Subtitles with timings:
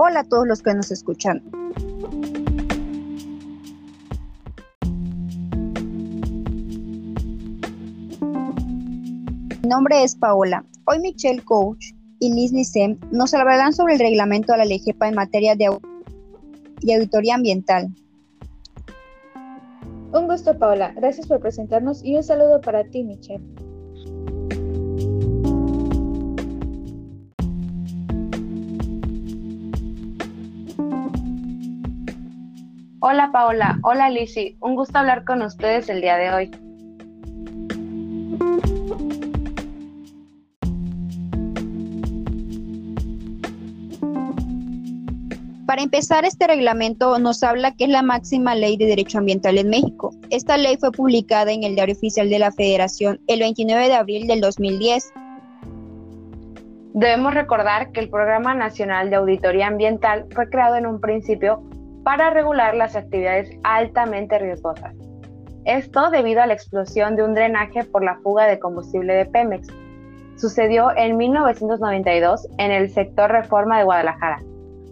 [0.00, 1.42] Hola a todos los que nos escuchan.
[9.60, 10.64] Mi nombre es Paola.
[10.84, 11.86] Hoy Michelle Coach
[12.20, 17.34] y Liz Licem nos hablarán sobre el reglamento de la ley en materia de auditoría
[17.34, 17.88] ambiental.
[20.12, 20.92] Un gusto, Paola.
[20.94, 23.42] Gracias por presentarnos y un saludo para ti, Michelle.
[33.10, 36.50] Hola Paola, hola Lizzy, un gusto hablar con ustedes el día de hoy.
[45.66, 49.70] Para empezar, este reglamento nos habla que es la máxima ley de derecho ambiental en
[49.70, 50.10] México.
[50.28, 54.26] Esta ley fue publicada en el Diario Oficial de la Federación el 29 de abril
[54.26, 55.14] del 2010.
[56.92, 61.62] Debemos recordar que el Programa Nacional de Auditoría Ambiental fue creado en un principio
[62.08, 64.94] para regular las actividades altamente riesgosas.
[65.66, 69.68] Esto debido a la explosión de un drenaje por la fuga de combustible de Pemex.
[70.38, 74.38] Sucedió en 1992 en el sector Reforma de Guadalajara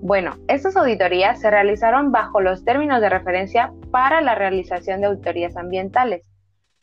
[0.00, 5.56] bueno, estas auditorías se realizaron bajo los términos de referencia para la realización de auditorías
[5.56, 6.30] ambientales,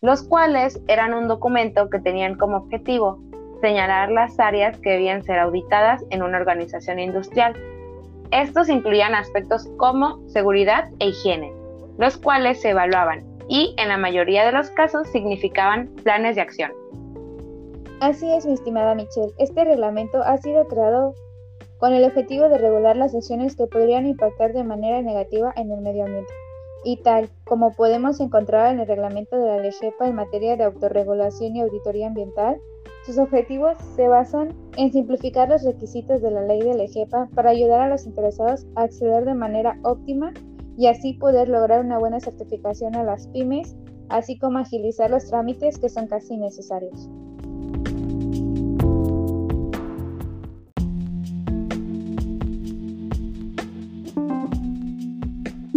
[0.02, 3.20] los cuales eran un documento que tenían como objetivo
[3.62, 7.56] señalar las áreas que debían ser auditadas en una organización industrial.
[8.36, 11.54] Estos incluían aspectos como seguridad e higiene,
[11.98, 16.74] los cuales se evaluaban y en la mayoría de los casos significaban planes de acción.
[18.02, 19.32] Así es, mi estimada Michelle.
[19.38, 21.16] Este reglamento ha sido creado
[21.78, 25.80] con el objetivo de regular las acciones que podrían impactar de manera negativa en el
[25.80, 26.34] medio ambiente.
[26.86, 30.66] Y tal como podemos encontrar en el reglamento de la ley SHEPA en materia de
[30.66, 32.62] autorregulación y auditoría ambiental,
[33.06, 37.50] sus objetivos se basan en simplificar los requisitos de la ley de la JEPA para
[37.50, 40.32] ayudar a los interesados a acceder de manera óptima
[40.78, 43.76] y así poder lograr una buena certificación a las pymes,
[44.10, 47.10] así como agilizar los trámites que son casi necesarios.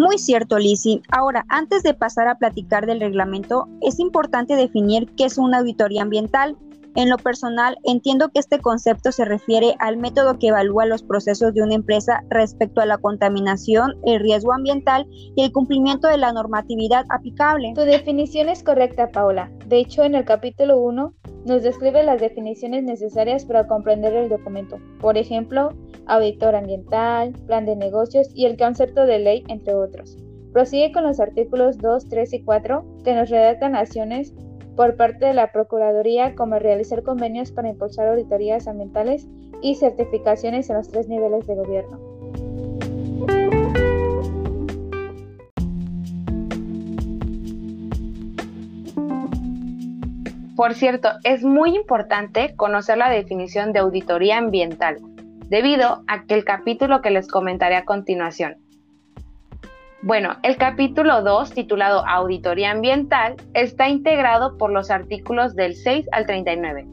[0.08, 1.02] Muy cierto, Lizzy.
[1.10, 6.00] Ahora, antes de pasar a platicar del reglamento, es importante definir qué es una auditoría
[6.00, 6.56] ambiental.
[6.94, 11.52] En lo personal, entiendo que este concepto se refiere al método que evalúa los procesos
[11.52, 16.32] de una empresa respecto a la contaminación, el riesgo ambiental y el cumplimiento de la
[16.32, 17.75] normatividad aplicable.
[17.75, 19.52] Tu definición es correcta, Paula.
[19.66, 21.12] De hecho, en el capítulo 1
[21.44, 24.78] nos describe las definiciones necesarias para comprender el documento.
[25.02, 25.75] Por ejemplo,
[26.08, 30.16] auditor ambiental, plan de negocios y el concepto de ley, entre otros.
[30.52, 34.34] Prosigue con los artículos 2, 3 y 4 que nos redactan acciones
[34.74, 39.28] por parte de la Procuraduría como realizar convenios para impulsar auditorías ambientales
[39.60, 41.98] y certificaciones en los tres niveles de gobierno.
[50.56, 54.98] Por cierto, es muy importante conocer la definición de auditoría ambiental,
[55.48, 58.56] debido a que el capítulo que les comentaré a continuación.
[60.03, 66.26] Bueno, el capítulo 2, titulado Auditoría Ambiental, está integrado por los artículos del 6 al
[66.26, 66.87] 39.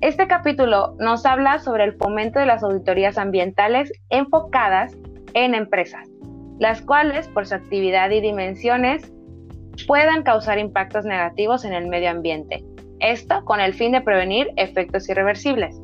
[0.00, 4.96] Este capítulo nos habla sobre el fomento de las auditorías ambientales enfocadas
[5.34, 6.08] en empresas,
[6.58, 9.12] las cuales por su actividad y dimensiones
[9.86, 12.64] puedan causar impactos negativos en el medio ambiente,
[12.98, 15.80] esto con el fin de prevenir efectos irreversibles.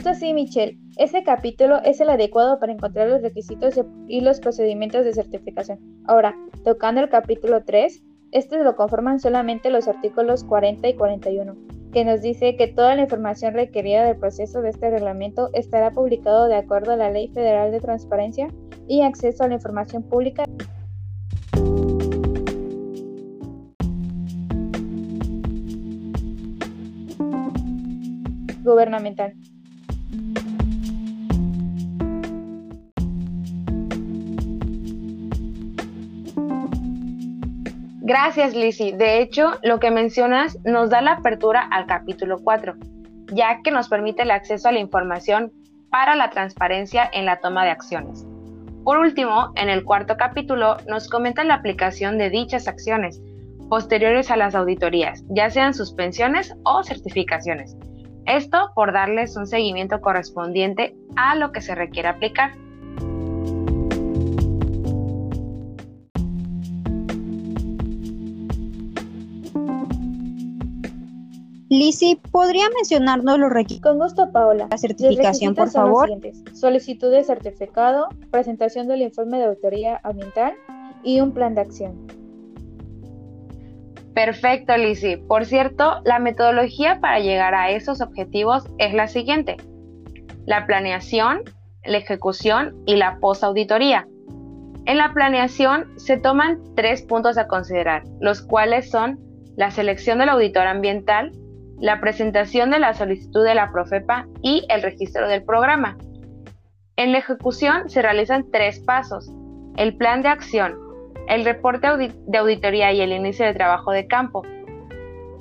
[0.00, 3.78] Esto sí, Michelle, este capítulo es el adecuado para encontrar los requisitos
[4.08, 5.78] y los procedimientos de certificación.
[6.06, 6.34] Ahora,
[6.64, 8.02] tocando el capítulo 3,
[8.32, 11.54] este lo conforman solamente los artículos 40 y 41
[11.92, 16.48] que nos dice que toda la información requerida del proceso de este reglamento estará publicado
[16.48, 18.48] de acuerdo a la Ley Federal de Transparencia
[18.88, 20.44] y Acceso a la Información Pública.
[28.62, 29.34] gubernamental.
[38.10, 38.90] Gracias, Lizzy.
[38.90, 42.74] De hecho, lo que mencionas nos da la apertura al capítulo 4,
[43.32, 45.52] ya que nos permite el acceso a la información
[45.90, 48.26] para la transparencia en la toma de acciones.
[48.82, 53.22] Por último, en el cuarto capítulo nos comenta la aplicación de dichas acciones
[53.68, 57.76] posteriores a las auditorías, ya sean suspensiones o certificaciones.
[58.30, 62.52] Esto por darles un seguimiento correspondiente a lo que se requiere aplicar.
[71.68, 73.90] Lisi, ¿podría mencionarnos los requisitos?
[73.90, 74.68] Con gusto, Paola.
[74.70, 76.08] La certificación, por favor.
[76.52, 80.54] Solicitud de certificado, presentación del informe de autoría ambiental
[81.02, 82.19] y un plan de acción.
[84.14, 85.16] Perfecto, Lisi.
[85.16, 89.56] Por cierto, la metodología para llegar a esos objetivos es la siguiente.
[90.46, 91.42] La planeación,
[91.84, 94.06] la ejecución y la posauditoría.
[94.86, 99.20] En la planeación se toman tres puntos a considerar, los cuales son
[99.56, 101.32] la selección del auditor ambiental,
[101.78, 105.96] la presentación de la solicitud de la Profepa y el registro del programa.
[106.96, 109.30] En la ejecución se realizan tres pasos,
[109.76, 110.74] el plan de acción,
[111.28, 111.88] el reporte
[112.26, 114.42] de auditoría y el inicio de trabajo de campo.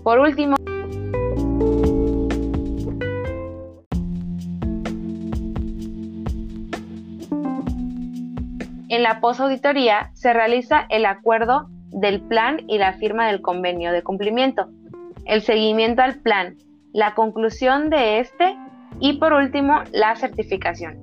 [0.03, 0.55] Por último,
[8.89, 14.03] en la posauditoría se realiza el acuerdo del plan y la firma del convenio de
[14.03, 14.69] cumplimiento
[15.29, 16.57] el seguimiento al plan,
[16.91, 18.57] la conclusión de este
[18.99, 20.97] y por último la certificación.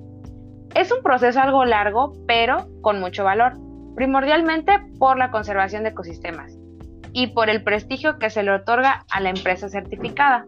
[0.75, 3.53] Es un proceso algo largo, pero con mucho valor,
[3.97, 6.55] primordialmente por la conservación de ecosistemas
[7.13, 10.45] y por el prestigio que se le otorga a la empresa certificada.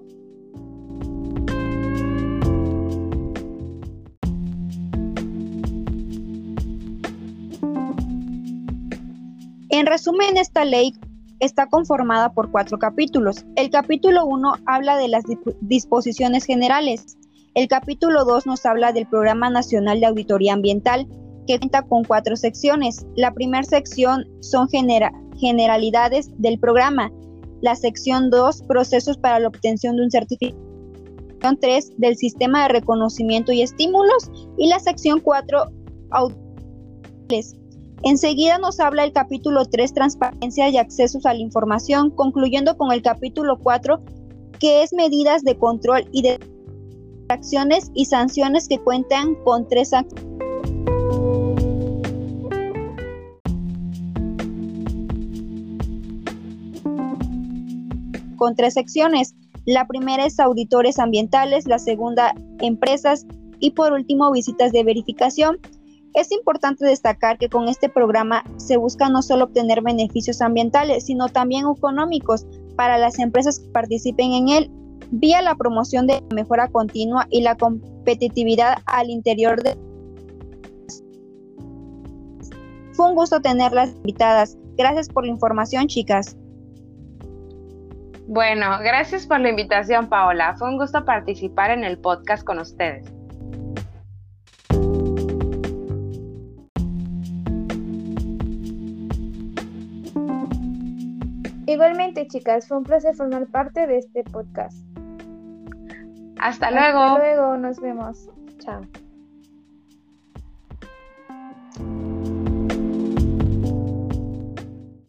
[9.71, 10.93] En resumen, esta ley
[11.39, 13.45] está conformada por cuatro capítulos.
[13.55, 15.23] El capítulo 1 habla de las
[15.61, 17.17] disposiciones generales.
[17.55, 21.07] El capítulo 2 nos habla del Programa Nacional de Auditoría Ambiental,
[21.49, 23.07] que cuenta con cuatro secciones.
[23.15, 27.11] La primera sección son generalidades del programa.
[27.61, 30.61] La sección 2, procesos para la obtención de un certificado.
[30.61, 34.29] La sección 3, del sistema de reconocimiento y estímulos.
[34.59, 35.63] Y la sección 4,
[36.11, 37.55] auditores.
[38.03, 43.01] Enseguida nos habla el capítulo 3, transparencia y accesos a la información, concluyendo con el
[43.01, 43.99] capítulo 4,
[44.59, 46.39] que es medidas de control y de
[47.29, 49.93] acciones y sanciones que cuentan con tres
[58.39, 59.35] con tres secciones.
[59.65, 63.27] La primera es auditores ambientales, la segunda empresas
[63.59, 65.59] y por último visitas de verificación.
[66.15, 71.27] Es importante destacar que con este programa se busca no solo obtener beneficios ambientales, sino
[71.27, 74.71] también económicos para las empresas que participen en él,
[75.11, 79.77] vía la promoción de mejora continua y la competitividad al interior de...
[82.93, 84.57] Fue un gusto tenerlas invitadas.
[84.77, 86.37] Gracias por la información, chicas.
[88.31, 90.55] Bueno, gracias por la invitación, Paola.
[90.55, 93.11] Fue un gusto participar en el podcast con ustedes.
[101.65, 104.77] Igualmente, chicas, fue un placer formar parte de este podcast.
[106.39, 106.99] Hasta luego.
[106.99, 108.29] Hasta luego, nos vemos.
[108.59, 108.81] Chao.